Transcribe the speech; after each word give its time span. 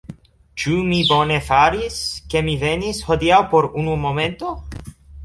Ĉu 0.61 0.77
mi 0.85 1.01
bone 1.09 1.35
faris, 1.49 1.97
ke 2.31 2.41
mi 2.47 2.55
venis, 2.63 3.03
hodiaŭ 3.11 3.43
por 3.53 3.69
unu 3.83 3.99
momento? 4.07 4.57